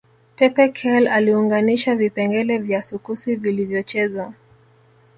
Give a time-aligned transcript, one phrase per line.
[0.35, 4.33] Pepe Kalle aliunganisha vipengele vya sukusi vilivyochezwa